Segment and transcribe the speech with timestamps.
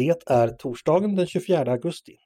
[0.00, 2.16] Det är torsdagen den 24 augusti.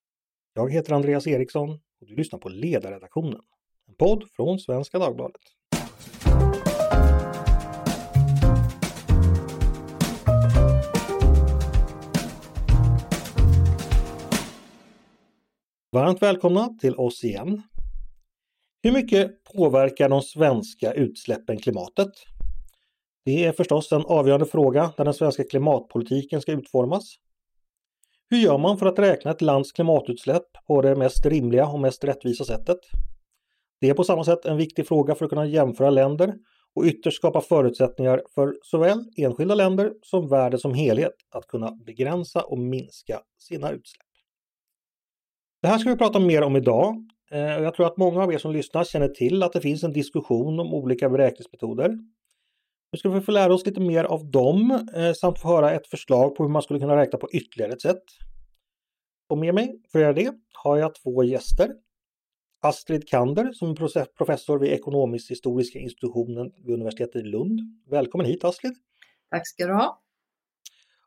[0.55, 3.41] Jag heter Andreas Eriksson och du lyssnar på Ledarredaktionen,
[3.89, 5.41] en podd från Svenska Dagbladet.
[15.93, 17.63] Varmt välkomna till oss igen.
[18.83, 22.13] Hur mycket påverkar de svenska utsläppen klimatet?
[23.25, 27.19] Det är förstås en avgörande fråga när den svenska klimatpolitiken ska utformas.
[28.35, 32.05] Hur gör man för att räkna ett lands klimatutsläpp på det mest rimliga och mest
[32.05, 32.79] rättvisa sättet?
[33.81, 36.35] Det är på samma sätt en viktig fråga för att kunna jämföra länder
[36.75, 42.41] och ytterst skapa förutsättningar för såväl enskilda länder som världen som helhet att kunna begränsa
[42.41, 44.07] och minska sina utsläpp.
[45.63, 47.09] Det här ska vi prata mer om idag.
[47.31, 49.93] Eh, jag tror att många av er som lyssnar känner till att det finns en
[49.93, 51.99] diskussion om olika beräkningsmetoder.
[52.95, 55.87] Nu ska vi få lära oss lite mer av dem eh, samt få höra ett
[55.87, 58.03] förslag på hur man skulle kunna räkna på ytterligare ett sätt.
[59.29, 61.71] Och med mig för att göra det har jag två gäster.
[62.63, 67.61] Astrid Kander som är professor vid Ekonomisk-historiska institutionen vid universitetet i Lund.
[67.91, 68.75] Välkommen hit Astrid!
[69.31, 70.03] Tack ska du ha!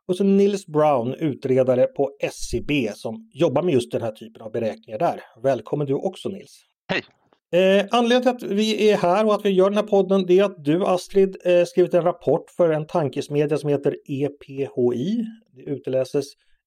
[0.06, 4.52] Och så Nils Brown, utredare på SCB som jobbar med just den här typen av
[4.52, 5.22] beräkningar där.
[5.44, 6.66] Välkommen du också Nils!
[6.88, 7.04] Hej!
[7.52, 10.40] Eh, anledningen till att vi är här och att vi gör den här podden det
[10.40, 15.26] är att du Astrid eh, skrivit en rapport för en tankesmedja som heter EPHI.
[15.56, 16.26] Det utläses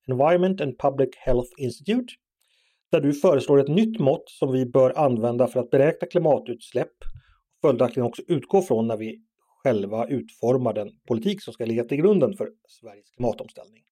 [0.08, 2.14] Environment and Public Health Institute.
[2.92, 6.92] Där du föreslår ett nytt mått som vi bör använda för att beräkna klimatutsläpp
[7.62, 9.18] och följaktligen också utgå från när vi
[9.62, 13.82] själva utformar den politik som ska ligga till grunden för Sveriges klimatomställning.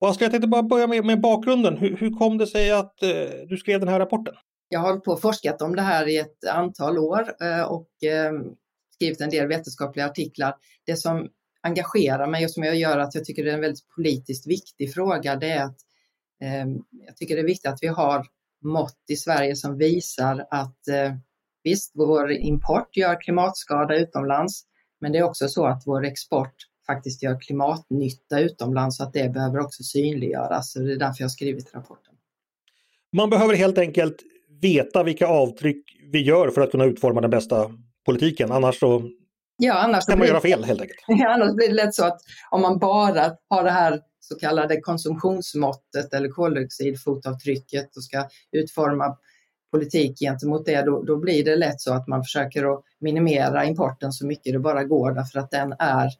[0.00, 1.76] Och Astrid, jag tänkte bara börja med, med bakgrunden.
[1.76, 3.10] Hur, hur kom det sig att eh,
[3.48, 4.34] du skrev den här rapporten?
[4.68, 8.32] Jag har på forskat om det här i ett antal år eh, och eh,
[8.94, 10.54] skrivit en del vetenskapliga artiklar.
[10.84, 11.28] Det som
[11.62, 14.94] engagerar mig och som jag gör att jag tycker det är en väldigt politiskt viktig
[14.94, 15.78] fråga, det är att
[16.42, 16.66] eh,
[17.06, 18.26] jag tycker det är viktigt att vi har
[18.64, 20.78] mått i Sverige som visar att
[21.64, 24.62] visst, vår import gör klimatskada utomlands,
[25.00, 26.54] men det är också så att vår export
[26.86, 30.72] faktiskt gör klimatnytta utomlands så att det behöver också synliggöras.
[30.72, 32.14] Så det är därför jag skrivit rapporten.
[33.12, 34.22] Man behöver helt enkelt
[34.60, 37.70] veta vilka avtryck vi gör för att kunna utforma den bästa
[38.06, 38.52] politiken.
[38.52, 39.10] Annars så
[39.56, 41.00] ja, annars kan man göra fel helt enkelt.
[41.06, 42.20] Ja, annars blir det lätt så att
[42.50, 49.16] om man bara har det här så kallade konsumtionsmåttet eller koldioxidfotavtrycket och ska utforma
[49.70, 54.12] politik gentemot det, då, då blir det lätt så att man försöker att minimera importen
[54.12, 56.10] så mycket det bara går därför att den är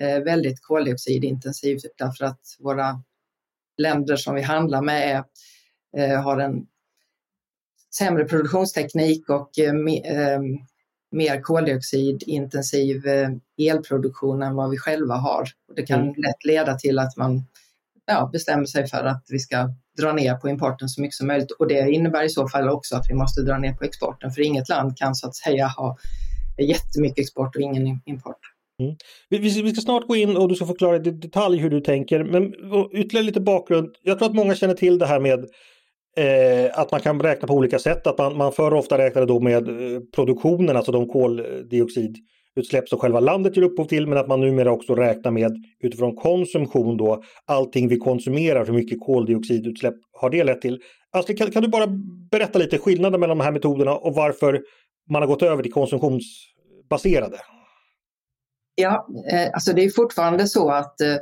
[0.00, 3.02] eh, väldigt koldioxidintensiv därför att våra
[3.76, 5.24] länder som vi handlar med
[5.96, 6.66] är, eh, har en
[7.94, 10.40] sämre produktionsteknik och eh, eh,
[11.12, 15.48] mer koldioxidintensiv eh, elproduktion än vad vi själva har.
[15.76, 16.14] Det kan mm.
[16.14, 17.44] lätt leda till att man
[18.06, 21.50] ja, bestämmer sig för att vi ska dra ner på importen så mycket som möjligt
[21.50, 24.42] och det innebär i så fall också att vi måste dra ner på exporten för
[24.42, 25.96] inget land kan så att säga ha
[26.58, 28.38] jättemycket export och ingen import.
[28.80, 28.96] Mm.
[29.28, 32.24] Vi, vi, ska snart gå in och du ska förklara i detalj hur du tänker
[32.24, 32.54] men
[32.92, 33.90] ytterligare lite bakgrund.
[34.02, 35.46] Jag tror att många känner till det här med
[36.16, 38.06] Eh, att man kan räkna på olika sätt.
[38.06, 43.20] Att man, man förr ofta räknade då med eh, produktionen, alltså de koldioxidutsläpp som själva
[43.20, 47.88] landet ger upphov till, men att man numera också räknar med utifrån konsumtion då, allting
[47.88, 50.80] vi konsumerar, hur mycket koldioxidutsläpp har det lett till?
[51.12, 51.86] Astrid, kan, kan du bara
[52.30, 54.62] berätta lite skillnaden mellan de här metoderna och varför
[55.10, 57.36] man har gått över till konsumtionsbaserade?
[58.74, 61.16] Ja, eh, alltså det är fortfarande så att eh,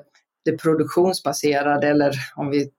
[0.44, 2.70] det produktionsbaserade eller om vi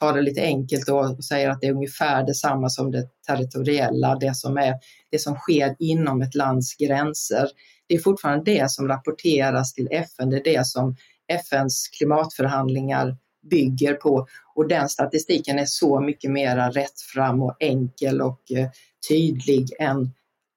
[0.00, 4.36] tar det lite enkelt och säger att det är ungefär detsamma som det territoriella, det
[4.36, 4.74] som, är,
[5.10, 7.48] det som sker inom ett lands gränser.
[7.88, 10.96] Det är fortfarande det som rapporteras till FN, det är det som
[11.28, 13.16] FNs klimatförhandlingar
[13.50, 18.68] bygger på och den statistiken är så mycket mera rättfram och enkel och eh,
[19.08, 20.10] tydlig än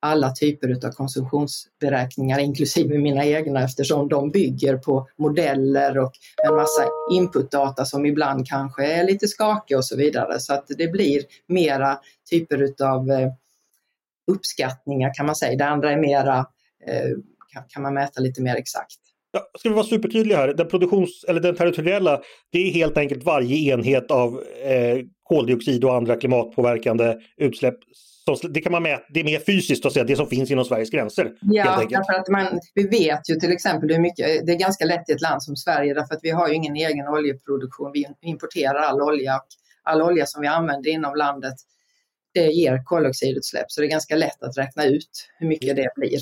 [0.05, 6.11] alla typer av konsumtionsberäkningar, inklusive mina egna eftersom de bygger på modeller och
[6.47, 10.40] en massa inputdata som ibland kanske är lite skakiga och så vidare.
[10.40, 11.99] Så att det blir mera
[12.29, 13.29] typer av eh,
[14.31, 15.57] uppskattningar kan man säga.
[15.57, 16.37] Det andra är mera,
[16.87, 17.09] eh,
[17.69, 18.99] kan man mäta lite mer exakt.
[19.31, 23.23] Ja, ska vi vara supertydliga här, den, produktions, eller den territoriella, det är helt enkelt
[23.23, 27.75] varje enhet av eh, koldioxid och andra klimatpåverkande utsläpp
[28.25, 30.66] som, det kan man mäta, det är mer fysiskt att säga det som finns inom
[30.66, 31.31] Sveriges gränser.
[31.41, 35.09] Ja, därför att man, vi vet ju till exempel hur mycket, det är ganska lätt
[35.09, 37.91] i ett land som Sverige därför att vi har ju ingen egen oljeproduktion.
[37.93, 39.47] Vi importerar all olja och
[39.83, 41.55] all olja som vi använder inom landet
[42.35, 46.19] det ger koldioxidutsläpp så det är ganska lätt att räkna ut hur mycket det blir.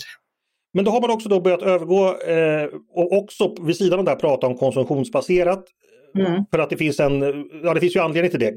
[0.73, 4.11] Men då har man också då börjat övergå eh, och också vid sidan av det
[4.11, 5.65] här prata om konsumtionsbaserat
[6.15, 6.45] mm.
[6.51, 7.21] För att det finns en,
[7.63, 8.53] ja det finns ju anledning till det.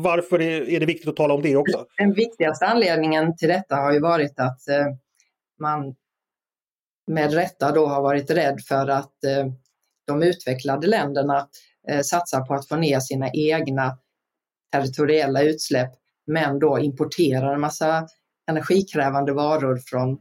[0.00, 1.86] Varför är det viktigt att tala om det också?
[1.96, 4.86] Den viktigaste anledningen till detta har ju varit att eh,
[5.60, 5.94] man
[7.06, 9.46] med rätta då har varit rädd för att eh,
[10.06, 11.48] de utvecklade länderna
[11.88, 13.98] eh, satsar på att få ner sina egna
[14.72, 15.90] territoriella utsläpp
[16.26, 18.06] men då importerar en massa
[18.48, 20.20] energikrävande varor från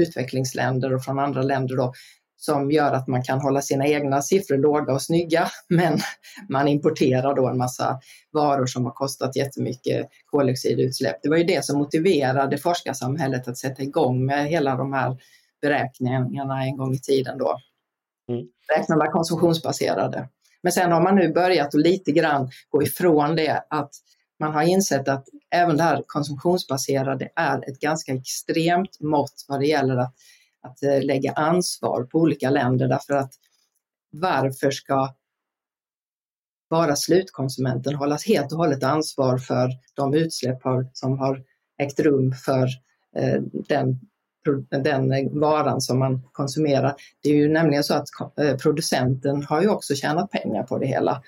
[0.00, 1.92] utvecklingsländer och från andra länder då,
[2.44, 5.98] som gör att man kan hålla sina egna siffror låga och snygga men
[6.48, 8.00] man importerar då en massa
[8.32, 11.16] varor som har kostat jättemycket koldioxidutsläpp.
[11.22, 15.16] Det var ju det som motiverade forskarsamhället att sätta igång med hela de här
[15.62, 17.58] beräkningarna en gång i tiden då.
[18.28, 18.46] Mm.
[18.76, 20.28] Räknarna konsumtionsbaserade.
[20.62, 23.90] Men sen har man nu börjat att lite grann gå ifrån det att
[24.40, 29.66] man har insett att även det här konsumtionsbaserade är ett ganska extremt mått vad det
[29.66, 30.14] gäller att,
[30.64, 33.32] att eh, lägga ansvar på olika länder därför att
[34.10, 35.14] varför ska
[36.70, 40.58] bara slutkonsumenten hållas helt och hållet ansvar för de utsläpp
[40.92, 41.42] som har
[41.78, 42.68] ägt rum för
[43.16, 44.00] eh, den,
[44.70, 46.94] den varan som man konsumerar.
[47.22, 48.08] Det är ju nämligen så att
[48.38, 51.22] eh, producenten har ju också tjänat pengar på det hela.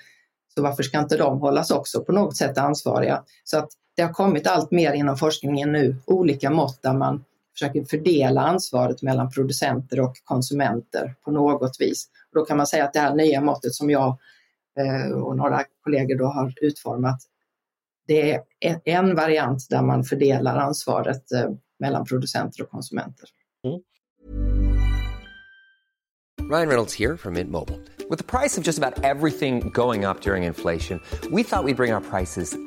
[0.55, 3.23] Så varför ska inte de hållas också på något sätt ansvariga?
[3.43, 7.23] Så att det har kommit allt mer inom forskningen nu, olika mått där man
[7.59, 12.09] försöker fördela ansvaret mellan producenter och konsumenter på något vis.
[12.31, 14.17] Och då kan man säga att det här nya måttet som jag
[14.79, 17.19] eh, och några kollegor då har utformat,
[18.07, 21.49] det är en variant där man fördelar ansvaret eh,
[21.79, 23.29] mellan producenter och konsumenter.
[23.63, 23.79] Mm.
[26.51, 27.79] Ryan Reynolds här från Mint Mobile.
[28.09, 31.75] Med priset på nästan allt som går upp under inflationen, trodde vi att vi skulle
[31.75, 32.66] bring våra priser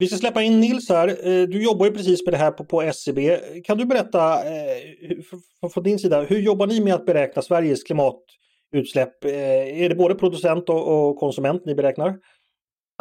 [0.00, 1.08] Vi ska släppa in Nils här.
[1.08, 3.40] Eh, du jobbar ju precis med det här på, på SCB.
[3.64, 9.24] Kan du berätta eh, från din sida, hur jobbar ni med att beräkna Sveriges klimatutsläpp?
[9.24, 12.14] Eh, är det både producent och, och konsument ni beräknar?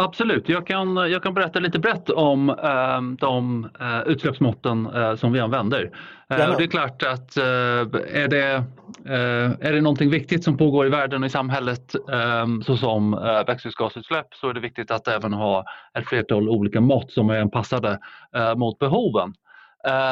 [0.01, 5.31] Absolut, jag kan, jag kan berätta lite brett om eh, de eh, utsläppsmåtten eh, som
[5.31, 5.91] vi använder.
[6.29, 8.53] Eh, det är klart att eh, är, det,
[9.05, 13.45] eh, är det någonting viktigt som pågår i världen och i samhället ehm, såsom eh,
[13.47, 15.65] växthusgasutsläpp så är det viktigt att även ha
[15.99, 17.99] ett flertal olika mått som är anpassade
[18.55, 19.33] mot behoven.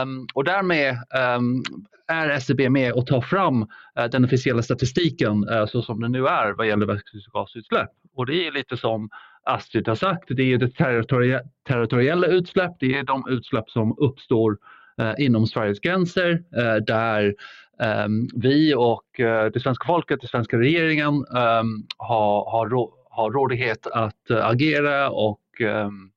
[0.01, 0.98] Um, och därmed
[1.38, 1.63] um,
[2.07, 6.28] är SCB med och tar fram uh, den officiella statistiken uh, så som den nu
[6.28, 7.90] är vad gäller växthusgasutsläpp.
[8.16, 9.10] Och det är lite som
[9.48, 14.58] Astrid har sagt, det är det territori territoriella utsläpp, det är de utsläpp som uppstår
[15.02, 17.36] eh, inom Sveriges gränser eh, där
[17.80, 23.88] ehm, vi och eh, det svenska folket, den svenska regeringen ehm, har, har, har rådighet
[23.88, 26.12] att agera och ehm,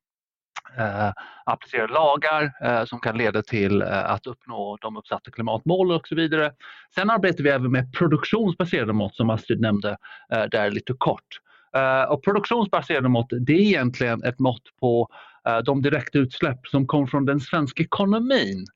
[0.79, 1.13] eh,
[1.45, 6.15] applicera lagar eh, som kan leda till eh, att uppnå de uppsatta klimatmålen och så
[6.15, 6.53] vidare.
[6.95, 9.97] Sen arbetar vi även med produktionsbaserade mått som Astrid nämnde
[10.33, 11.41] eh, där lite kort.
[11.77, 15.09] Eh, och produktionsbaserade mått det är egentligen ett mått på
[15.49, 18.67] eh, de direkta utsläpp som kommer från den svenska ekonomin.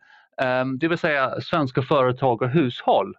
[0.42, 3.14] Ehm, det vill säga svenska företag och hushåll.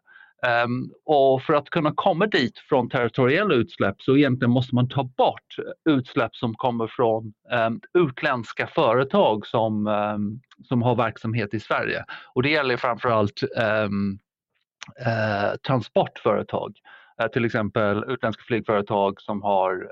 [0.66, 5.04] Um, och för att kunna komma dit från territoriella utsläpp så egentligen måste man ta
[5.04, 5.56] bort
[5.90, 7.34] utsläpp som kommer från
[7.68, 12.06] um, utländska företag som, um, som har verksamhet i Sverige.
[12.34, 13.44] Och det gäller framförallt
[13.86, 14.20] um,
[15.02, 16.74] uh, transportföretag.
[17.22, 19.90] Uh, till exempel utländska flygföretag som har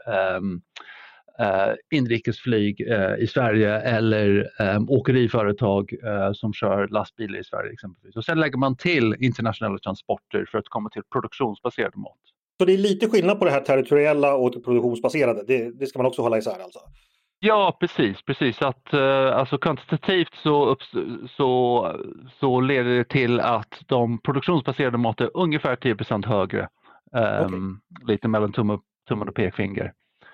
[1.39, 8.15] eh, inrikesflyg eh, i Sverige eller eh, åkeriföretag eh, som kör lastbilar i Sverige exempelvis.
[8.15, 12.19] Och sen lägger man till internationella transporter för att komma till produktionsbaserade mått.
[12.59, 15.99] Så det är lite skillnad på det här territoriella och det produktionsbaserade, det, det ska
[15.99, 16.79] man också hålla isär alltså?
[17.39, 18.21] Ja, precis.
[18.21, 18.61] precis.
[18.61, 20.77] Att, eh, alltså kvantitativt så,
[21.37, 21.87] så,
[22.39, 26.67] så leder det till att de produktionsbaserade mått är ungefär 10% högre.
[27.13, 27.57] Okay.
[27.57, 28.79] Um, lite mellan tummen
[29.27, 29.93] och pekfinger.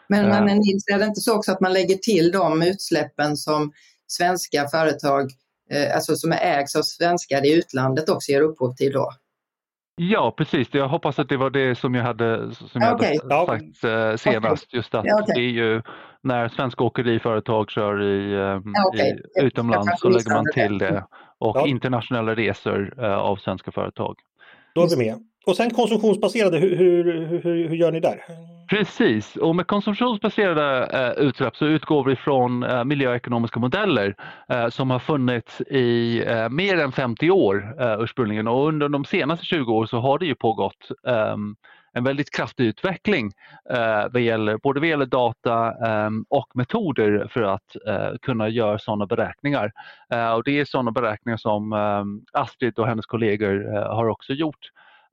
[0.10, 3.72] Men, men Nils, är det inte så också att man lägger till de utsläppen som
[4.08, 5.32] svenska företag,
[5.72, 9.12] eh, alltså som ägs av svenskar i utlandet också ger upphov till då?
[10.02, 13.18] Ja precis, jag hoppas att det var det som jag hade, som jag okay.
[13.30, 14.68] hade sagt eh, senast.
[14.68, 14.78] Okay.
[14.78, 15.36] Just att okay.
[15.36, 15.82] det är ju
[16.22, 21.06] när svenska åkeriföretag kör i, eh, i utomlands så lägger man till det.
[21.38, 21.68] Och ja.
[21.68, 24.20] internationella resor eh, av svenska företag.
[24.76, 28.22] Då är vi med och sen konsumtionsbaserade, hur, hur, hur, hur, gör ni där?
[28.70, 34.16] Precis, och med konsumtionsbaserade eh, utsläpp så utgår vi från eh, miljöekonomiska modeller
[34.50, 39.06] eh, som har funnits i eh, mer än 50 år eh, ursprungligen och under de
[39.06, 41.56] senaste 20 åren så har det ju pågått ehm,
[41.94, 43.32] en väldigt kraftig utveckling
[43.70, 48.80] eh, vad gäller, både vad gäller data eh, och metoder för att eh, kunna göra
[48.80, 49.72] sådana beräkningar.
[50.14, 54.34] Eh, och det är sådana beräkningar som ehm, Astrid och hennes kollegor eh, har också
[54.34, 54.70] gjort.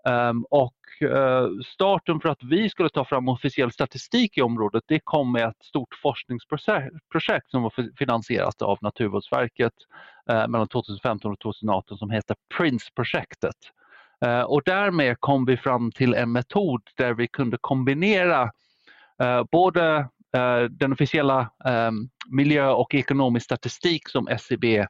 [0.08, 5.00] Um, och uh, starten för att vi skulle ta fram officiell statistik i området det
[5.04, 9.72] kom med ett stort forskningsprojekt som var finansierat av Naturvårdsverket
[10.30, 13.56] uh, mellan 2015 och 2018 som heter PRINCE-projektet.
[14.26, 18.50] Uh, och därmed kom vi fram till en metod där vi kunde kombinera
[19.52, 20.08] både
[20.70, 24.86] den officiella um, miljö och ekonomisk statistik som SCB e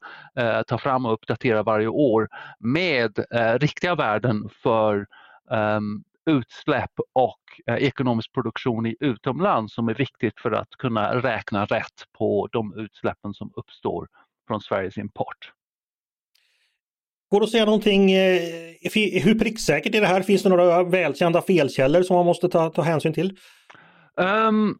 [0.66, 3.24] tar fram och uppdaterar varje år med
[3.60, 5.06] riktiga värden för
[5.50, 12.04] um, utsläpp och ekonomisk produktion i utomlands som är viktigt för att kunna räkna rätt
[12.18, 14.08] på de utsläppen som uppstår
[14.48, 15.52] från Sveriges import.
[17.30, 18.08] Går det att säga någonting,
[19.22, 20.22] hur pricksäkert är det här?
[20.22, 23.36] Finns det några välkända felkällor som man måste ta, ta hänsyn till?
[24.16, 24.78] Um,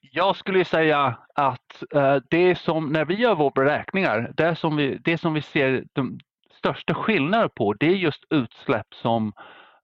[0.00, 4.98] jag skulle säga att eh, det som, när vi gör våra beräkningar, det som vi,
[5.04, 6.18] det som vi ser de
[6.58, 9.32] största skillnader på det är just utsläpp som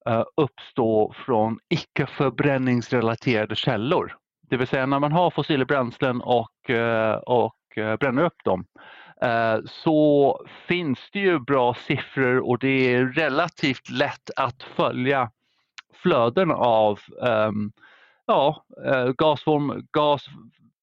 [0.08, 4.16] eh, uppstår från icke-förbränningsrelaterade källor.
[4.50, 7.56] Det vill säga när man har fossila bränslen och, eh, och
[8.00, 8.64] bränner upp dem
[9.66, 15.30] så finns det ju bra siffror och det är relativt lätt att följa
[16.02, 17.72] flöden av um,
[18.32, 20.26] ja, eh, gasform, gas,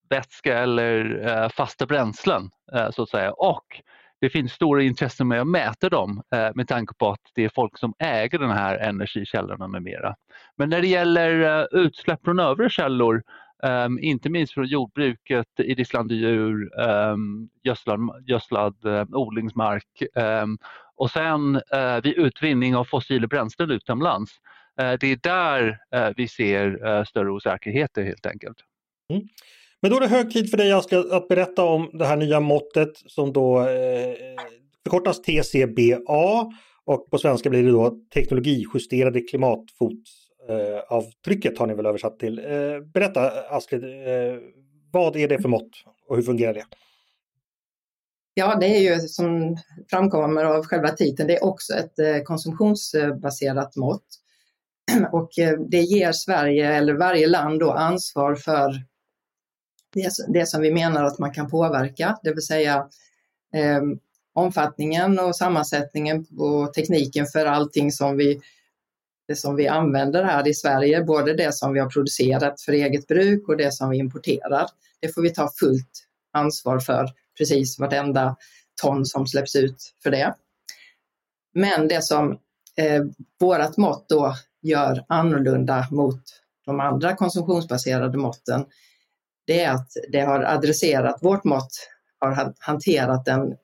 [0.10, 3.32] vätska eller eh, fasta bränslen eh, så att säga.
[3.32, 3.82] Och
[4.22, 7.52] det finns stora intressen med att mäta dem eh, med tanke på att det är
[7.56, 10.16] folk som äger den här energikällorna med mera.
[10.58, 13.24] Men när det gäller eh, utsläpp från övriga källor,
[13.64, 18.76] ehm, inte minst från jordbruket, idisslande djur, ehm, gödslad, gödslad
[19.12, 20.58] odlingsmark ehm,
[20.96, 21.62] och sen
[22.04, 24.32] vid utvinning av fossila bränslen utomlands
[24.80, 28.58] det är där eh, vi ser eh, större osäkerheter helt enkelt.
[29.14, 29.28] Mm.
[29.82, 32.40] Men då är det hög tid för dig Aska att berätta om det här nya
[32.40, 33.66] måttet som då
[34.84, 36.52] förkortas TCBA
[36.86, 42.36] och på svenska blir det då teknologijusterade klimatfotavtrycket har ni väl översatt till.
[42.94, 43.84] Berätta Astrid,
[44.92, 46.66] vad är det för mått och hur fungerar det?
[48.34, 49.58] Ja, det är ju som
[49.90, 54.20] framkommer av själva titeln, det är också ett konsumtionsbaserat mått.
[55.12, 58.84] Och eh, det ger Sverige eller varje land då ansvar för
[59.94, 62.88] det, det som vi menar att man kan påverka, det vill säga
[63.56, 63.82] eh,
[64.34, 68.42] omfattningen och sammansättningen och tekniken för allting som vi,
[69.28, 73.08] det som vi använder här i Sverige, både det som vi har producerat för eget
[73.08, 74.68] bruk och det som vi importerar.
[75.00, 78.36] Det får vi ta fullt ansvar för, precis vartenda
[78.82, 80.36] ton som släpps ut för det.
[81.54, 82.32] Men det som
[82.78, 83.04] eh,
[83.40, 86.22] vårt mått då gör annorlunda mot
[86.66, 88.66] de andra konsumtionsbaserade måtten,
[89.48, 91.72] det är att det har adresserat, vårt mått
[92.20, 93.56] har hanterat en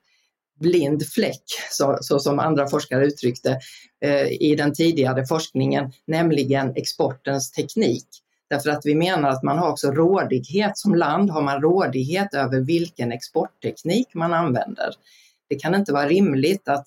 [0.60, 3.60] blind fläck, så, så som andra forskare uttryckte
[4.00, 8.06] eh, i den tidigare forskningen, nämligen exportens teknik.
[8.50, 12.60] Därför att vi menar att man har också rådighet, som land har man rådighet över
[12.60, 14.90] vilken exportteknik man använder.
[15.48, 16.86] Det kan inte vara rimligt att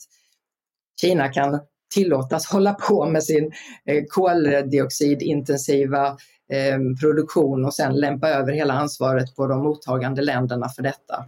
[1.01, 1.59] Kina kan
[1.89, 3.51] tillåtas hålla på med sin
[3.85, 6.07] eh, koldioxidintensiva
[6.51, 11.25] eh, produktion och sen lämpa över hela ansvaret på de mottagande länderna för detta.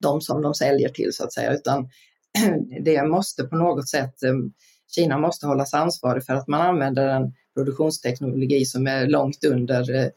[0.00, 1.88] De som de säljer till så att säga, utan
[2.84, 4.34] det måste på något sätt, eh,
[4.94, 10.10] Kina måste hållas ansvarig för att man använder en produktionsteknologi som är långt under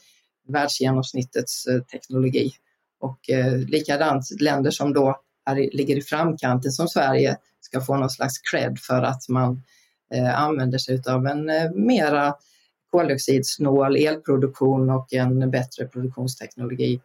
[0.48, 2.52] världsgenomsnittets teknologi.
[3.00, 3.20] Och
[3.68, 8.80] likadant länder som då är, ligger i framkanten som Sverige ska få någon slags cred
[8.80, 9.64] för att man
[10.14, 12.36] eh, använder sig av en eh, mera
[12.92, 17.02] koldioxidsnål elproduktion och en bättre produktionsteknologi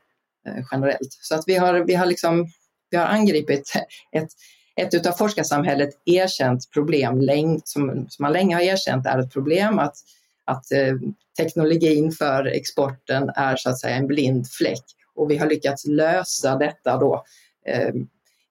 [0.46, 1.12] eh, generellt.
[1.20, 2.46] Så att vi har, vi har, liksom,
[2.90, 3.72] vi har angripit
[4.12, 4.28] ett,
[4.76, 9.78] ett av forskarsamhället erkänt problem läng, som, som man länge har erkänt är ett problem
[9.78, 9.96] att,
[10.44, 10.94] att eh,
[11.36, 16.56] teknologin för exporten är så att säga en blind fläck och vi har lyckats lösa
[16.56, 17.24] detta då
[17.66, 17.94] eh,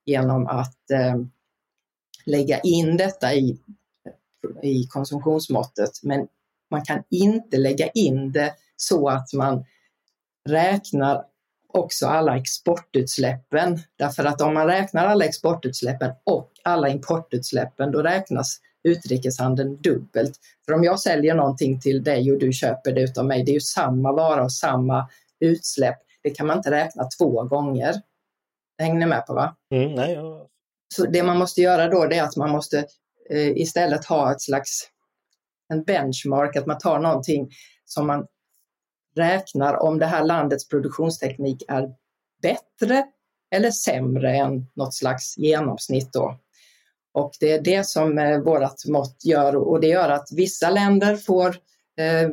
[0.06, 1.16] genom att eh,
[2.26, 3.58] lägga in detta i,
[4.62, 5.92] i konsumtionsmåttet.
[6.04, 6.28] Men
[6.72, 9.66] man kan inte lägga in det så att man
[10.50, 11.26] räknar
[11.74, 13.80] också alla exportutsläppen.
[13.96, 20.40] Därför att om man räknar alla exportutsläppen och alla importutsläppen, då räknas utrikeshandeln dubbelt.
[20.66, 23.54] För om jag säljer någonting till dig och du köper det utav mig, det är
[23.54, 25.10] ju samma vara och samma
[25.40, 25.98] utsläpp.
[26.24, 27.94] Det kan man inte räkna två gånger.
[28.78, 29.56] Det hänger ni med på va?
[29.72, 30.48] Mm, nej, jag
[30.96, 32.86] så det man måste göra då det är att man måste
[33.30, 34.88] eh, istället ha ett slags
[35.70, 37.50] en benchmark, att man tar någonting
[37.86, 38.28] som man
[39.16, 41.90] räknar om det här landets produktionsteknik är
[42.42, 43.06] bättre
[43.56, 46.40] eller sämre än något slags genomsnitt då.
[47.14, 51.16] Och det är det som eh, vårt mått gör och det gör att vissa länder
[51.16, 51.48] får
[51.98, 52.30] eh,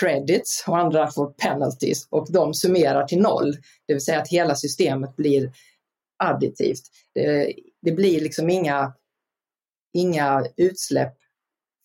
[0.00, 3.52] credits och andra får penalties och de summerar till noll.
[3.86, 5.52] Det vill säga att hela systemet blir
[6.18, 6.82] additivt.
[7.14, 8.92] Det, det blir liksom inga,
[9.94, 11.14] inga utsläpp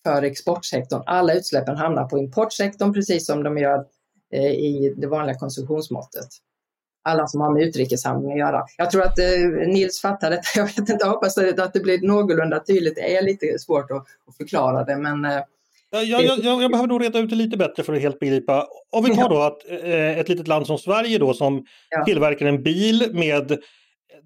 [0.06, 1.04] för exportsektorn.
[1.06, 3.86] Alla utsläppen hamnar på importsektorn precis som de gör
[4.34, 6.28] eh, i det vanliga konsumtionsmåttet.
[7.04, 8.66] Alla som har med utrikeshandeln att göra.
[8.78, 10.44] Jag tror att eh, Nils fattar detta.
[10.56, 12.96] Jag vet inte, jag hoppas att det blir någorlunda tydligt.
[12.96, 15.42] Det är lite svårt att, förklara det men eh,
[15.92, 18.68] jag, jag, jag, jag, behöver nog reda ut det lite bättre för att helt begripa.
[18.92, 22.06] Om vi tar då att eh, ett litet land som Sverige då som ja.
[22.06, 23.60] tillverkar en bil med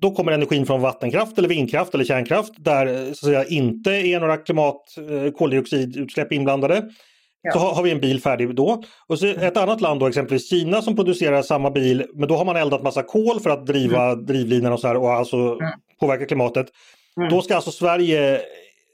[0.01, 4.19] då kommer energin från vattenkraft eller vindkraft eller kärnkraft där så att säga, inte är
[4.19, 6.89] några klimat eh, koldioxidutsläpp inblandade.
[7.41, 7.51] Ja.
[7.51, 8.83] Så har, vi en bil färdig då.
[9.07, 12.45] Och så ett annat land då exempelvis Kina som producerar samma bil men då har
[12.45, 14.25] man eldat massa kol för att driva mm.
[14.25, 15.71] drivlinan och så här och alltså mm.
[15.99, 16.67] påverka klimatet.
[17.17, 17.29] Mm.
[17.29, 18.41] Då ska alltså Sverige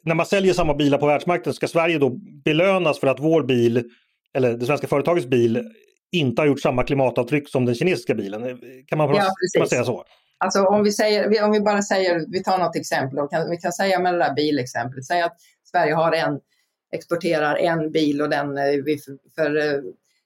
[0.06, 2.10] när man säljer samma bilar på världsmarknaden ska Sverige då
[2.46, 3.84] belönas för att vår bil,
[4.34, 5.64] eller det svenska företagets bil,
[6.12, 8.60] inte har gjort samma klimatavtryck som den kinesiska bilen.
[8.88, 9.16] Kan man, ja,
[9.54, 10.04] kan man säga så?
[10.44, 13.58] Alltså om vi, säger, om vi bara säger, vi tar något exempel, vi kan, vi
[13.58, 15.38] kan säga med det där bilexemplet, säg att
[15.72, 16.40] Sverige har en,
[16.92, 18.74] exporterar en bil och den, eh,
[19.36, 19.82] för, eh,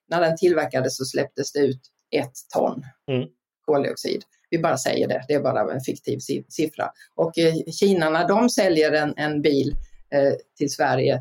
[0.09, 1.81] när den tillverkades så släpptes det ut
[2.11, 3.27] ett ton mm.
[3.65, 4.23] koldioxid.
[4.49, 6.19] Vi bara säger det, det är bara en fiktiv
[6.49, 6.91] siffra.
[7.15, 9.75] Och eh, Kina, när de säljer en, en bil
[10.11, 11.15] eh, till Sverige,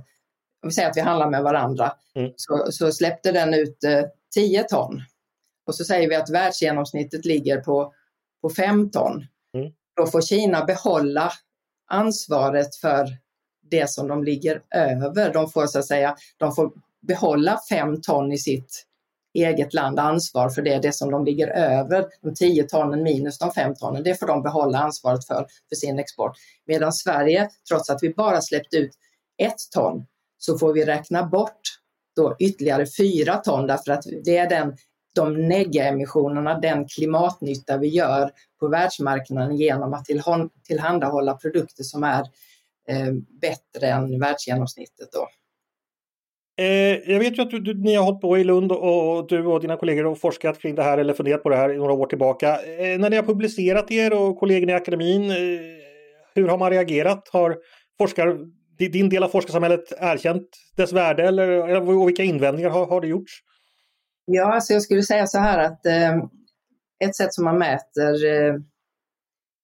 [0.62, 2.32] om vi säger att vi handlar med varandra, mm.
[2.36, 4.02] så, så, släppte den ut eh,
[4.34, 5.02] 10 ton.
[5.66, 7.92] Och så säger vi att världsgenomsnittet ligger på,
[8.46, 9.26] på 5 ton.
[9.54, 9.72] Mm.
[9.96, 11.32] Då får Kina behålla
[11.90, 13.08] ansvaret för
[13.70, 15.32] det som de ligger över.
[15.32, 16.72] De får så att säga, de får
[17.06, 18.86] behålla 5 ton i sitt
[19.34, 23.52] eget land ansvar för det, det som de ligger över, de 10 tonnen minus de
[23.52, 26.36] 5 tonnen, det får de behålla ansvaret för, för sin export.
[26.66, 28.90] Medan Sverige, trots att vi bara släppt ut
[29.42, 30.06] ett ton,
[30.38, 31.60] så får vi räkna bort
[32.16, 34.76] då ytterligare 4 ton därför att det är den,
[35.16, 40.06] de negaemissionerna, den klimatnytta vi gör på världsmarknaden genom att
[40.66, 42.20] tillhandahålla produkter som är
[42.88, 45.08] eh, bättre än världsgenomsnittet.
[45.12, 45.28] Då.
[46.58, 49.28] Eh, jag vet ju att du, du, ni har hållit på i Lund och, och,
[49.28, 51.76] du och dina kollegor och forskat kring det här eller funderat på det här i
[51.76, 52.48] några år tillbaka.
[52.48, 55.36] Eh, när ni har publicerat er och kollegorna i akademin, eh,
[56.34, 57.28] hur har man reagerat?
[57.32, 57.56] Har
[57.98, 58.38] forskar,
[58.78, 63.32] din del av forskarsamhället erkänt dess värde eller, och vilka invändningar har, har det gjorts?
[64.26, 66.16] Ja, alltså jag skulle säga så här att eh,
[67.04, 68.54] ett sätt som man mäter eh,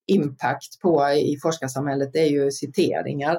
[0.06, 3.38] impact på i forskarsamhället är ju citeringar.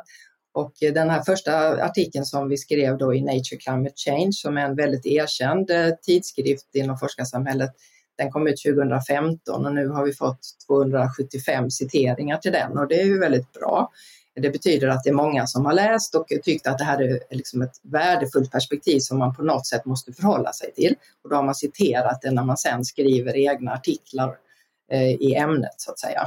[0.53, 4.57] Och eh, den här första artikeln som vi skrev då i Nature Climate Change som
[4.57, 7.71] är en väldigt erkänd eh, tidskrift inom forskarsamhället,
[8.17, 13.01] den kom ut 2015 och nu har vi fått 275 citeringar till den och det
[13.01, 13.91] är ju väldigt bra.
[14.36, 17.19] Det betyder att det är många som har läst och tyckt att det här är
[17.30, 20.96] liksom ett värdefullt perspektiv som man på något sätt måste förhålla sig till.
[21.24, 24.38] Och då har man citerat det när man sen skriver egna artiklar
[24.91, 26.22] eh, i ämnet så att säga.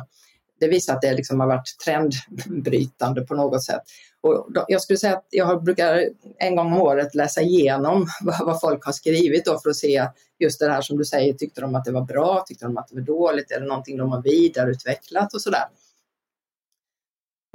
[0.60, 3.82] Det visar att det liksom har varit trendbrytande på något sätt.
[4.20, 8.46] Och då, jag skulle säga att jag brukar en gång om året läsa igenom vad,
[8.46, 11.60] vad, folk har skrivit då för att se just det här som du säger, tyckte
[11.60, 14.12] de att det var bra, tyckte de att det var dåligt, är det någonting de
[14.12, 15.64] har vidareutvecklat och sådär.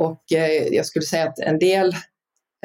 [0.01, 1.93] Och eh, jag skulle säga att en del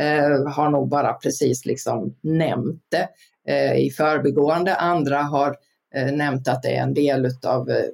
[0.00, 3.08] eh, har nog bara precis liksom nämnt det
[3.48, 5.56] eh, i förbigående, andra har
[5.94, 7.84] eh, nämnt att det är en del av eh,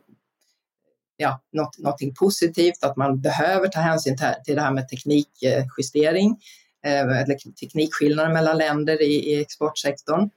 [1.16, 6.36] ja, något, någonting positivt, att man behöver ta hänsyn till det här med teknikjustering
[6.84, 10.30] eh, eller teknikskillnader mellan länder i, i exportsektorn.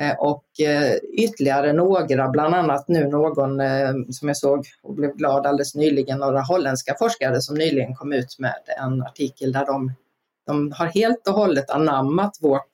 [0.00, 5.16] Eh, och eh, ytterligare några, bland annat nu någon eh, som jag såg och blev
[5.16, 9.92] glad alldeles nyligen, några holländska forskare som nyligen kom ut med en artikel där de,
[10.46, 12.70] de har helt och hållet anammat vårt,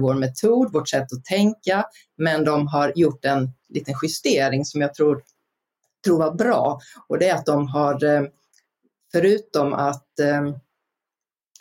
[0.00, 1.84] vår metod, vårt sätt att tänka,
[2.16, 5.22] men de har gjort en liten justering som jag tror
[6.04, 6.80] tror var bra.
[7.08, 8.28] Och det är att de har,
[9.12, 10.06] förutom att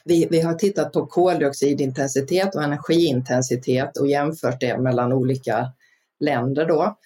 [0.06, 5.72] vi, vi har tittat på koldioxidintensitet och energiintensitet och jämfört det mellan olika
[6.20, 6.98] länder då.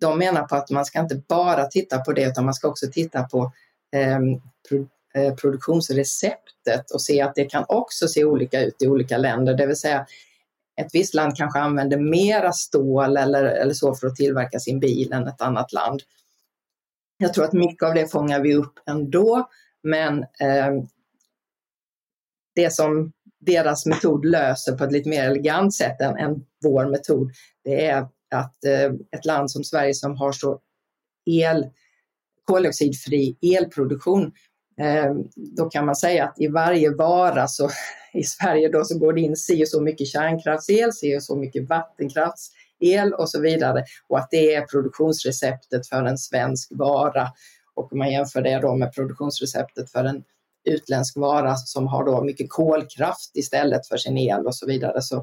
[0.00, 2.86] De menar på att man ska inte bara titta på det utan man ska också
[2.92, 3.52] titta på
[3.92, 4.16] eh,
[5.14, 9.54] eh, produktionsreceptet och se att det kan också se olika ut i olika länder.
[9.54, 10.06] Det vill säga
[10.80, 15.12] ett visst land kanske använder mera stål eller, eller så för att tillverka sin bil
[15.12, 16.02] än ett annat land.
[17.18, 19.48] Jag tror att mycket av det fångar vi upp ändå,
[19.82, 20.82] men eh,
[22.54, 27.30] det som deras metod löser på ett lite mer elegant sätt än, än vår metod,
[27.64, 30.60] det är att eh, ett land som Sverige som har så
[31.26, 31.66] el,
[32.44, 34.32] koldioxidfri elproduktion,
[34.80, 37.70] eh, då kan man säga att i varje vara så
[38.12, 41.36] i Sverige då så går det in si och så mycket kärnkraftsel, si och så
[41.36, 47.28] mycket vattenkraftsel och så vidare och att det är produktionsreceptet för en svensk vara.
[47.74, 50.24] Och om man jämför det då med produktionsreceptet för en
[50.64, 55.02] utländsk vara som har då mycket kolkraft istället för sin el och så vidare.
[55.02, 55.16] Så,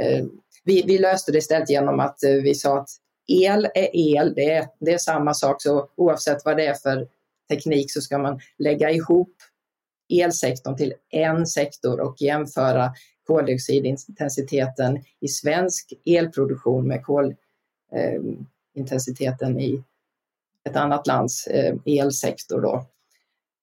[0.00, 0.24] eh,
[0.64, 2.88] vi, vi, löste det istället genom att eh, vi sa att
[3.28, 7.08] el är el, det är, det är samma sak, så oavsett vad det är för
[7.48, 9.34] teknik så ska man lägga ihop
[10.12, 12.92] elsektorn till en sektor och jämföra
[13.26, 17.04] koldioxidintensiteten i svensk elproduktion med
[18.74, 19.82] kolintensiteten eh, i
[20.64, 22.60] ett annat lands eh, elsektor.
[22.60, 22.86] Då.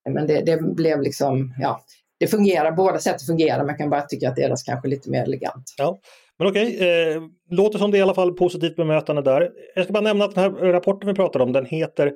[0.09, 1.81] Men det, det, blev liksom, ja,
[2.19, 5.23] det fungerar, båda sätten fungerar, man kan bara tycka att deras kanske är lite mer
[5.23, 5.73] elegant.
[5.77, 5.99] Ja,
[6.39, 9.49] men okej, eh, låter som det är i alla fall positivt bemötande där.
[9.75, 12.11] Jag ska bara nämna att den här rapporten vi pratar om, den heter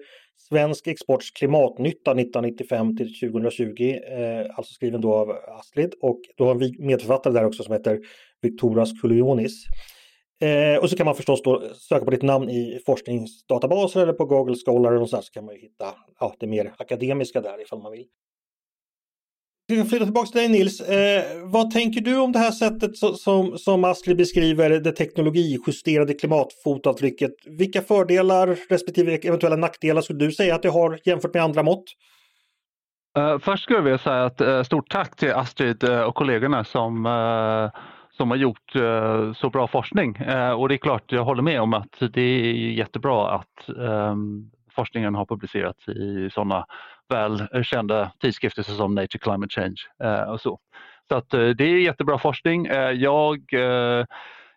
[0.50, 6.56] Svensk exports klimatnytta 1995 till 2020, eh, alltså skriven då av Astrid och då har
[6.56, 8.00] vi medförfattare där också som heter
[8.42, 9.64] Victoras Kulionis.
[10.42, 14.26] Eh, och så kan man förstås då söka på ditt namn i forskningsdatabaser eller på
[14.26, 15.86] Google Scholar och så, så kan man hitta
[16.20, 18.06] ja, det mer akademiska där ifall man vill.
[19.68, 20.82] Vi kan flytta tillbaka till dig Nils.
[20.82, 26.14] Eh, vad tänker du om det här sättet som, som, som Astrid beskriver det teknologijusterade
[26.14, 27.32] klimatfotavtrycket?
[27.46, 31.84] Vilka fördelar respektive eventuella nackdelar skulle du säga att det har jämfört med andra mått?
[33.18, 36.16] Uh, först skulle jag vilja säga ett uh, eh, stort tack till Astrid uh, och
[36.16, 37.06] kollegorna som,
[38.18, 40.16] som har gjort eh, så bra forskning.
[40.16, 44.16] Eh, och det är klart, jag håller med om att det är jättebra att eh,
[44.72, 46.66] forskningen har publicerats i sådana
[47.10, 50.60] välkända tidskrifter som Nature Climate Change eh, och så.
[51.10, 52.66] Så att eh, det är jättebra forskning.
[52.66, 54.06] Eh, jag, eh,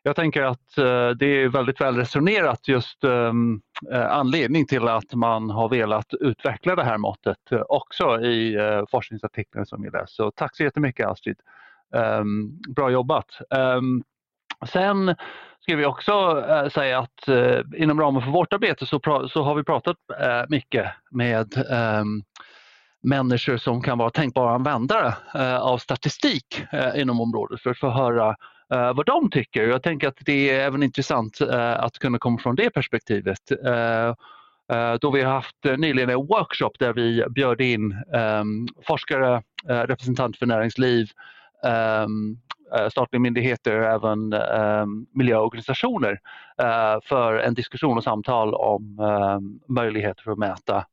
[0.03, 0.75] jag tänker att
[1.19, 3.61] det är väldigt väl resonerat just ehm,
[3.93, 7.39] anledning till att man har velat utveckla det här måttet
[7.69, 8.59] också i
[8.91, 10.07] forskningsartiklar som vi läser.
[10.07, 11.37] Så tack så jättemycket Astrid.
[11.95, 13.27] Um, bra jobbat.
[13.51, 14.05] Um,
[14.69, 15.15] sen
[15.61, 19.55] ska vi också uh, säga att uh, inom ramen för vårt arbete så, så har
[19.55, 22.23] vi pratat uh, mycket med um,
[23.03, 25.15] människor som kan vara tänkbara användare
[25.59, 26.63] av statistik
[26.95, 28.37] inom området för att få höra
[28.69, 29.69] vad de tycker.
[29.69, 31.41] Jag tänker att det är även intressant
[31.77, 33.39] att kunna komma från det perspektivet.
[35.01, 37.95] Då vi har haft nyligen en workshop där vi bjöd in
[38.87, 41.09] forskare, representanter för näringsliv,
[41.65, 42.37] Ehm,
[42.79, 46.21] eh, statliga myndigheter och även ehm, miljöorganisationer
[46.63, 50.85] eh, för en diskussion och samtal om ehm, möjligheter för att mäta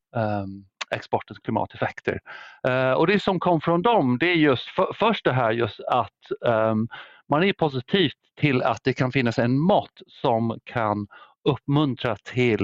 [0.94, 2.20] exportens klimateffekter.
[2.68, 5.80] Eh, och det som kom från dem det är just för, först det här just
[5.80, 6.88] att um,
[7.30, 11.08] man är positiv till att det kan finnas en mått som kan
[11.50, 12.64] uppmuntra till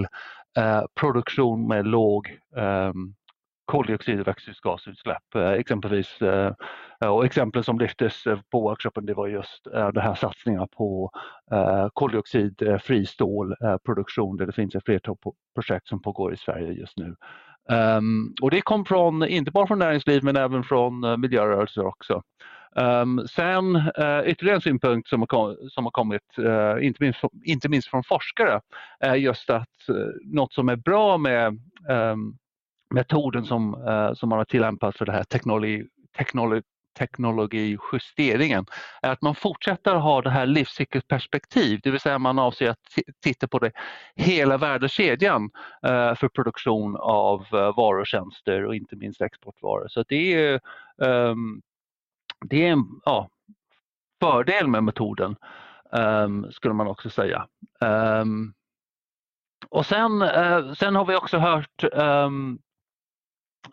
[0.59, 3.15] uh, produktion med låg um,
[3.69, 5.35] koldioxid eh, eh, eh, och växthusgasutsläpp.
[5.35, 6.19] exempelvis
[7.05, 11.11] och exemplen som lyftes på workshopen det var just de här satsningar på
[11.93, 15.15] koldioxidfri stålproduktion där det finns ett flertal
[15.55, 17.15] projekt som pågår i Sverige just nu.
[17.71, 22.21] Ehm, och det kom från, inte bara från näringsliv men även från miljörörelser också.
[22.75, 27.69] Um, sen uh, ytterligare en synpunkt som har, som har kommit, uh, inte, minst, inte
[27.69, 28.61] minst från forskare,
[28.99, 32.37] är just att uh, något som är bra med um,
[32.89, 36.61] metoden som, eh, som man har tillämpat för det här teknologi, teknologi,
[36.99, 38.65] teknologijusteringen
[39.01, 42.79] är att man fortsätter ha det här livscykelperspektiv, det vill säga man avser att
[43.23, 43.71] titta på det
[44.15, 45.49] hela värdekedjan
[45.83, 49.87] eh, för produktion av eh, varor och tjänster och inte minst exportvaror.
[49.87, 50.59] Så det är,
[51.03, 51.61] ehm,
[52.45, 53.29] det är en ja,
[54.21, 55.35] fördel med metoden
[55.93, 57.47] ehm, skulle man också säga.
[57.81, 58.53] Ehm,
[59.69, 60.23] och sen,
[60.75, 62.59] sen har vi också hört ehm,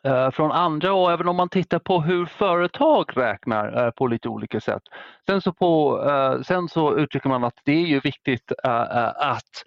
[0.02, 4.28] Eh, från andra och även om man tittar på hur företag räknar eh, på lite
[4.28, 4.82] olika sätt.
[5.26, 9.06] Sen så, på, eh, sen så uttrycker man att det är ju viktigt eh, eh,
[9.06, 9.64] att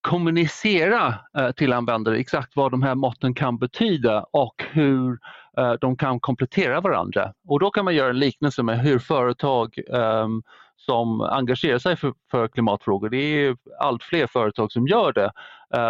[0.00, 1.14] kommunicera
[1.56, 5.18] till användare exakt vad de här måtten kan betyda och hur
[5.80, 7.32] de kan komplettera varandra.
[7.48, 10.42] Och då kan man göra en liknelse med hur företag ehm,
[10.76, 15.32] som engagerar sig för, för, klimatfrågor, det är allt fler företag som gör det,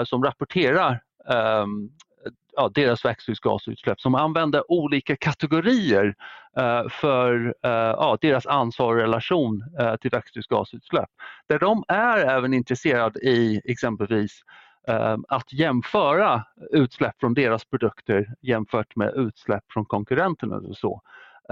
[0.06, 1.90] som rapporterar ehm,
[2.56, 6.14] ja, deras växthusgasutsläpp som använder olika kategorier
[6.56, 11.10] eh, för eh, ja, deras ansvar och relation eh, till växthusgasutsläpp.
[11.48, 14.40] Där de är även intresserade i exempelvis
[14.88, 20.56] eh, att jämföra utsläpp från deras produkter jämfört med utsläpp från konkurrenterna.
[20.56, 21.02] Och, så.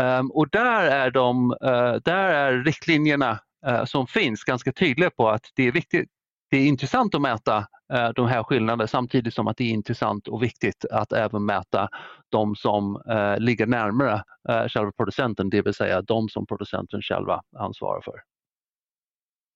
[0.01, 5.29] Ehm, och där är, de, eh, där är riktlinjerna eh, som finns ganska tydliga på
[5.29, 6.09] att det är viktigt
[6.53, 7.57] det är intressant att mäta
[7.93, 11.89] eh, de här skillnaderna samtidigt som att det är intressant och viktigt att även mäta
[12.29, 17.43] de som eh, ligger närmare eh, själva producenten, det vill säga de som producenten själva
[17.59, 18.15] ansvarar för.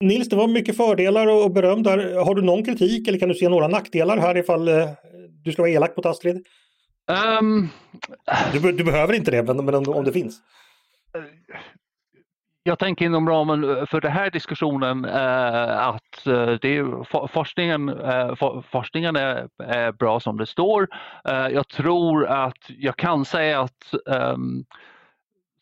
[0.00, 2.24] Nils, det var mycket fördelar och beröm där.
[2.24, 4.64] Har du någon kritik eller kan du se några nackdelar här ifall
[5.44, 6.46] du ska vara elak mot Astrid?
[7.40, 7.68] Um,
[8.52, 10.40] du, du, behöver inte det, men, men om, om det finns
[12.66, 17.88] jag tänker inom ramen eh, för den här diskussionen eh, att eh, det är, forskningen,
[17.88, 20.88] eh, for, forskningen är, är, bra som det står.
[21.28, 24.64] Eh, jag tror att jag kan säga att ehm,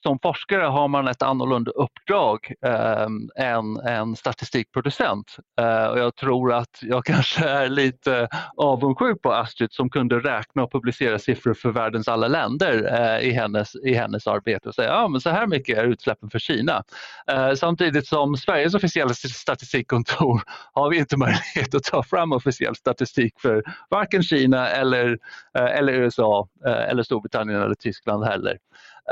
[0.07, 3.07] som forskare har man ett annorlunda uppdrag eh,
[3.47, 5.37] än en statistikproducent.
[5.61, 10.63] Eh, och jag tror att jag kanske är lite avundsjuk på Astrid som kunde räkna
[10.63, 14.89] och publicera siffror för världens alla länder eh, i, hennes, i hennes arbete och säga
[14.89, 16.83] ja, men så här mycket är utsläppen för Kina.
[17.31, 23.41] Eh, samtidigt som Sveriges officiella statistikkontor har vi inte möjlighet att ta fram officiell statistik
[23.41, 25.19] för varken Kina eller,
[25.59, 28.59] eh, eller USA eh, eller Storbritannien eller Tyskland heller.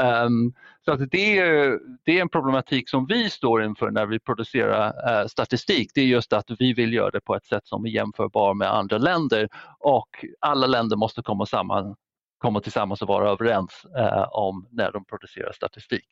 [0.01, 4.21] Um, så att det, är, det är en problematik som vi står inför när vi
[4.21, 5.91] producerar uh, statistik.
[5.95, 8.75] Det är just att vi vill göra det på ett sätt som är jämförbar med
[8.75, 10.09] andra länder och
[10.41, 11.97] alla länder måste komma, samman,
[12.39, 16.07] komma tillsammans och vara överens uh, om när de producerar statistik.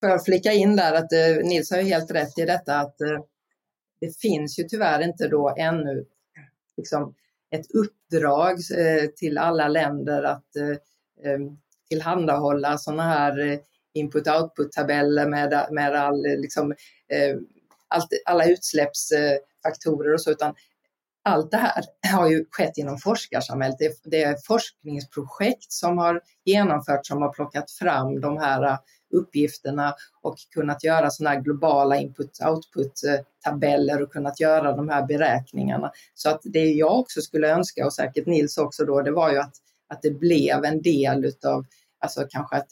[0.00, 2.96] Får jag flika in där att uh, Nils har helt rätt i detta att
[4.00, 6.04] det finns ju tyvärr inte då ännu
[6.76, 7.14] liksom,
[7.50, 8.56] ett uppdrag
[9.16, 10.56] till alla länder att
[11.24, 11.58] ehm,
[11.92, 13.58] tillhandahålla sådana här eh,
[13.94, 16.70] input-output-tabeller med, med all, eh, liksom,
[17.08, 17.36] eh,
[17.88, 20.54] allt, alla utsläppsfaktorer eh, och så, utan
[21.24, 23.78] allt det här har ju skett inom forskarsamhället.
[23.78, 28.78] Det, det är forskningsprojekt som har genomförts som har plockat fram de här
[29.12, 35.92] uppgifterna och kunnat göra sådana här globala input-output-tabeller och kunnat göra de här beräkningarna.
[36.14, 39.38] Så att det jag också skulle önska och säkert Nils också då, det var ju
[39.38, 39.54] att,
[39.88, 41.66] att det blev en del utav
[42.02, 42.66] alltså kanske att,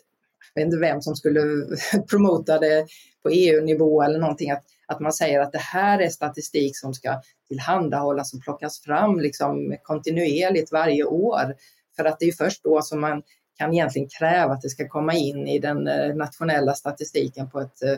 [0.54, 1.40] jag vet inte vem som skulle
[2.10, 2.86] promota det
[3.22, 7.20] på EU-nivå eller någonting, att, att man säger att det här är statistik som ska
[7.48, 11.54] tillhandahållas och plockas fram liksom kontinuerligt varje år.
[11.96, 13.22] För att det är först då som man
[13.60, 17.82] kan egentligen kräva att det ska komma in i den eh, nationella statistiken på ett,
[17.82, 17.96] eh,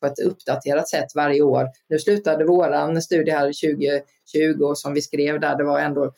[0.00, 1.68] på ett uppdaterat sätt varje år.
[1.88, 6.12] Nu slutade våran studie här 2020 och som vi skrev där, det var ändå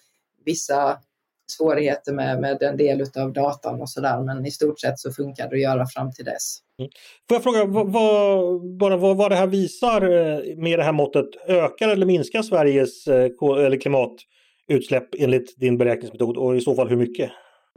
[0.45, 0.99] vissa
[1.47, 5.49] svårigheter med, med en del av datan och sådär men i stort sett så funkar
[5.49, 6.59] det att göra fram till dess.
[6.79, 6.91] Mm.
[7.29, 10.93] Får jag fråga vad, vad, bara vad, vad det här visar eh, med det här
[10.93, 11.27] måttet?
[11.49, 13.31] Ökar eller minskar Sveriges eh,
[13.65, 17.31] eller klimatutsläpp enligt din beräkningsmetod och i så fall hur mycket?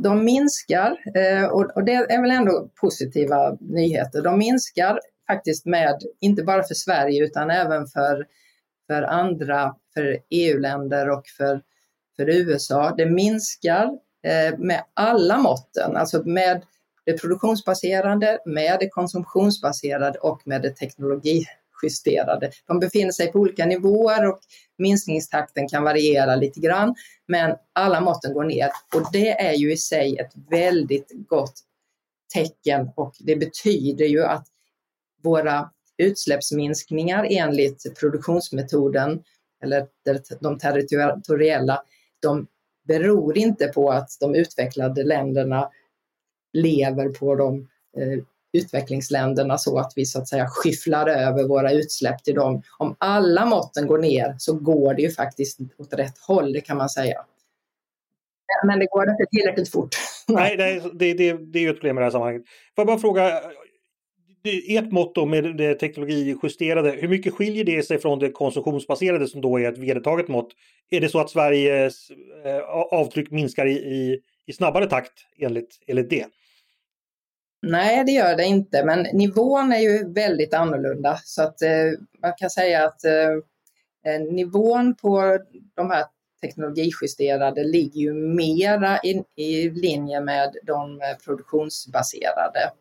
[0.03, 4.21] De minskar eh, och det är väl ändå positiva nyheter.
[4.21, 8.25] De minskar faktiskt med, inte bara för Sverige utan även för,
[8.87, 11.61] för andra, för EU-länder och för
[12.17, 12.93] för USA.
[12.97, 13.83] Det minskar
[14.23, 16.63] eh, med alla måtten, alltså med
[17.05, 22.51] det produktionsbaserade, med det konsumtionsbaserade och med det teknologijusterade.
[22.67, 24.39] De befinner sig på olika nivåer och
[24.77, 26.95] minskningstakten kan variera lite grann,
[27.27, 31.53] men alla måtten går ner och det är ju i sig ett väldigt gott
[32.33, 34.47] tecken och det betyder ju att
[35.23, 39.23] våra utsläppsminskningar enligt produktionsmetoden
[39.63, 39.87] eller
[40.39, 41.83] de territoriella
[42.21, 42.47] de
[42.87, 45.69] beror inte på att de utvecklade länderna
[46.53, 52.23] lever på de eh, utvecklingsländerna så att vi så att säga skyfflar över våra utsläpp
[52.23, 52.61] till dem.
[52.77, 56.77] Om alla måtten går ner så går det ju faktiskt åt rätt håll, det kan
[56.77, 57.25] man säga.
[58.65, 59.95] Men det går inte tillräckligt fort.
[60.27, 62.43] Nej, det, det, det, det är ju ett problem i det här sammanhanget.
[62.75, 63.41] Får jag bara fråga,
[64.43, 69.59] ert mått med det teknologijusterade, hur mycket skiljer det sig från det konsumtionsbaserade som då
[69.59, 70.49] är ett vedertaget mått?
[70.89, 72.11] Är det så att Sveriges
[72.45, 72.59] eh,
[72.91, 76.25] avtryck minskar i, i, i snabbare takt enligt, enligt det?
[77.61, 81.19] Nej, det gör det inte, men nivån är ju väldigt annorlunda.
[81.23, 83.31] Så att eh, man kan säga att eh,
[84.05, 85.39] eh nivån på
[85.75, 86.05] de här
[86.41, 92.71] teknologijusterade ligger ju mera i, i linje med de eh, produktionsbaserade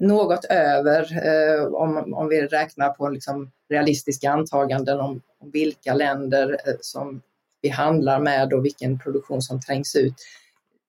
[0.00, 6.52] något över eh, om, om vi räknar på liksom realistiska antaganden om, om vilka länder
[6.66, 7.22] eh, som
[7.62, 10.14] vi handlar med och vilken produktion som trängs ut.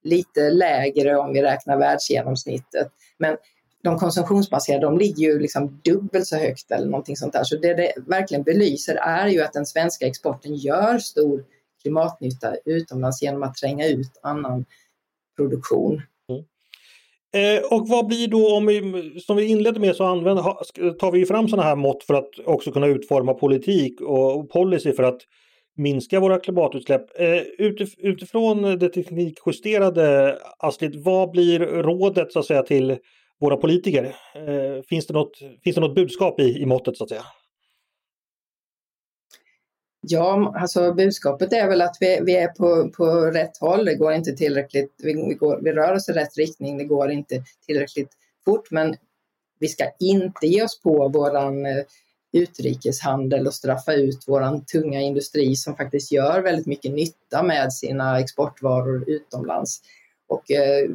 [0.03, 2.87] lite lägre om vi räknar världsgenomsnittet.
[3.17, 3.37] Men
[3.83, 7.43] de konsumtionsbaserade de ligger ju liksom dubbelt så högt eller någonting sånt där.
[7.43, 11.43] Så det det verkligen belyser är ju att den svenska exporten gör stor
[11.81, 14.65] klimatnytta utomlands genom att tränga ut annan
[15.35, 16.01] produktion.
[17.33, 20.43] Eh, och vad blir då om vi, som vi inledde med så använder,
[20.93, 25.03] tar vi fram sådana här mått för att också kunna utforma politik och, policy för
[25.03, 25.21] att
[25.77, 27.19] minska våra klimatutsläpp.
[27.19, 27.41] Eh,
[27.97, 32.97] utifrån det teknikjusterade, Astrid, vad blir rådet så att säga till
[33.41, 34.15] våra politiker?
[34.35, 37.25] Eh, finns, det något, finns det något budskap i, i måttet så att säga?
[40.05, 43.85] Ja, alltså budskapet är väl att vi, vi är på, på rätt håll.
[43.85, 47.11] Det går inte tillräckligt, vi, vi, går, vi rör oss i rätt riktning, det går
[47.11, 48.09] inte tillräckligt
[48.45, 48.95] fort, men
[49.59, 51.83] vi ska inte ge oss på våran eh,
[52.33, 58.19] utrikeshandel och straffa ut våran tunga industri som faktiskt gör väldigt mycket nytta med sina
[58.19, 59.81] exportvaror utomlands.
[60.27, 60.89] Och eh,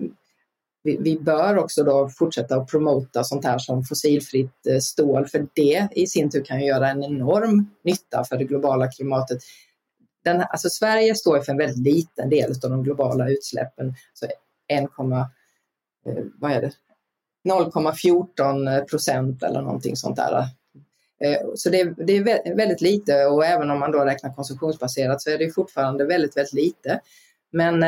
[0.88, 5.46] vi, vi, bör också då fortsätta att promota sånt här som fossilfritt eh, stål, för
[5.55, 9.38] det i sin tur kan göra en enorm nytta för det globala klimatet.
[10.24, 14.33] Den, alltså Sverige står för en väldigt liten del av de globala utsläppen, så 1,
[14.72, 16.72] eh, vad är det?
[17.48, 20.46] 0,14 procent eller någonting sånt där.
[21.24, 25.31] Eh, så det, det, är väldigt lite och även om man då räknar konsumtionsbaserat så
[25.31, 27.01] är det fortfarande väldigt, väldigt lite.
[27.53, 27.83] Men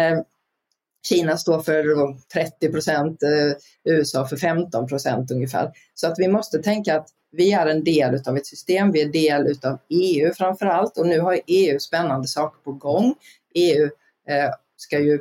[1.08, 5.72] Kina står för 30 procent, eh, USA för 15 procent ungefär.
[5.94, 9.08] Så att vi måste tänka att vi är en del av ett system, vi är
[9.08, 13.14] del av EU framför allt och nu har EU spännande saker på gång.
[13.54, 13.84] EU
[14.28, 15.20] eh, ska ju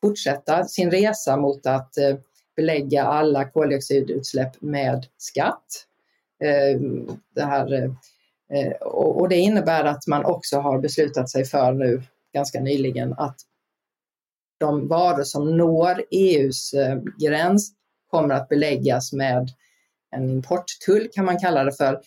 [0.00, 2.16] fortsätta sin resa mot att eh,
[2.56, 5.86] belägga alla koldioxidutsläpp med skatt.
[7.34, 7.96] Det här,
[8.84, 12.02] och det innebär att man också har beslutat sig för nu
[12.34, 13.36] ganska nyligen att
[14.62, 17.72] de varor som når EUs eh, gräns
[18.10, 19.50] kommer att beläggas med
[20.16, 22.00] en importtull kan man kalla det för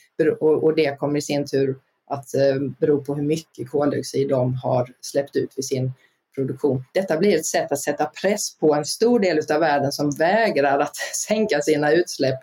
[0.44, 4.90] och det kommer i sin tur att eh, bero på hur mycket koldioxid de har
[5.02, 5.92] släppt ut vid sin
[6.36, 6.84] produktion.
[6.94, 10.80] Detta blir ett sätt att sätta press på en stor del av världen som vägrar
[10.80, 10.96] att
[11.28, 12.40] sänka sina utsläpp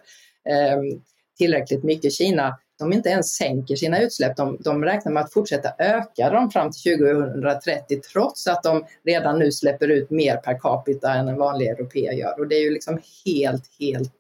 [0.49, 0.99] eh,
[1.39, 2.13] tillräckligt mycket.
[2.13, 4.37] Kina de inte ens sänker sina utsläpp.
[4.37, 9.39] De, de räknar med att fortsätta öka dem fram till 2030 trots att de redan
[9.39, 12.41] nu släpper ut mer per capita än en vanlig europé gör.
[12.41, 14.13] Och det är ju liksom helt, helt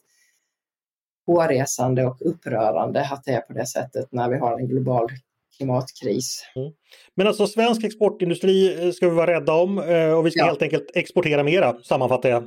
[1.27, 5.09] hårresande och upprörande att det är på det sättet när vi har en global
[5.57, 6.47] klimatkris.
[6.57, 6.73] Mm.
[7.15, 10.47] Men alltså svensk exportindustri eh, ska vi vara rädda om eh, och vi ska ja.
[10.47, 12.45] helt enkelt exportera mera, sammanfattar jag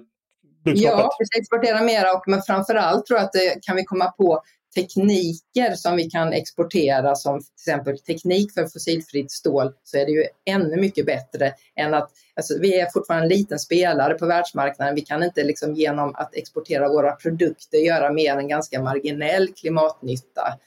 [0.65, 0.99] budskapet.
[0.99, 3.84] Ja, vi ska exportera mera och men framför allt tror jag att det kan vi
[3.84, 4.41] komma på
[4.75, 10.11] tekniker som vi kan exportera som till exempel teknik för fossilfritt stål så är det
[10.11, 14.95] ju ännu mycket bättre än att alltså, vi är fortfarande en liten spelare på världsmarknaden.
[14.95, 20.59] Vi kan inte liksom genom att exportera våra produkter göra mer än ganska marginell klimatnytta.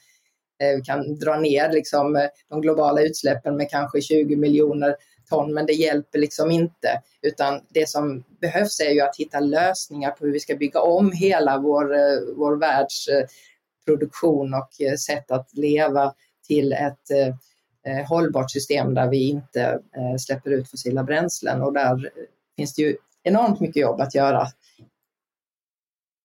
[0.63, 4.95] Eh, vi kan dra ner liksom eh, de globala utsläppen med kanske 20 miljoner
[5.29, 7.01] ton, men det hjälper liksom inte.
[7.21, 11.11] Utan det som behövs är ju att hitta lösningar på hur vi ska bygga om
[11.11, 13.09] hela vår, eh, vår världs
[13.89, 16.13] produktion och eh, sätt att leva
[16.47, 17.27] till ett eh,
[17.93, 19.79] eh, hållbart system där vi inte
[20.19, 22.09] släpper ut fossila bränslen och där
[22.57, 24.47] finns det ju enormt mycket jobb att göra.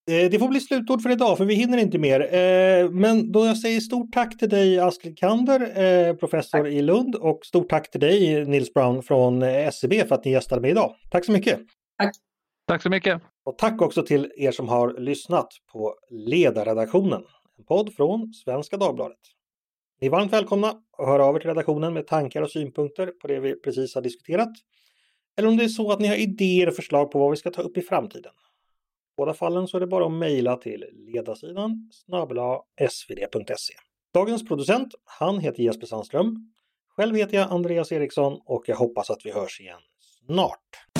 [0.06, 2.88] Det får bli slutord för idag för vi hinner inte mer.
[2.88, 6.66] Men då jag säger stort tack till dig Astrid Kander, professor tack.
[6.72, 10.60] i Lund och stort tack till dig Nils Brown från SEB för att ni gästade
[10.60, 10.94] mig idag.
[11.10, 11.60] Tack så mycket!
[11.98, 12.14] Tack!
[12.68, 13.22] Tack så mycket!
[13.44, 17.22] Och tack också till er som har lyssnat på ledarredaktionen
[17.58, 19.18] en podd från Svenska Dagbladet.
[20.00, 23.28] Ni är varmt välkomna att höra av er till redaktionen med tankar och synpunkter på
[23.28, 24.52] det vi precis har diskuterat.
[25.36, 27.50] Eller om det är så att ni har idéer och förslag på vad vi ska
[27.50, 28.32] ta upp i framtiden.
[28.32, 33.74] I båda fallen så är det bara att mejla till ledarsidan snabla svd.se.
[34.14, 36.52] Dagens producent, han heter Jesper Sandström.
[36.88, 39.80] Själv heter jag Andreas Eriksson och jag hoppas att vi hörs igen
[40.26, 40.93] snart.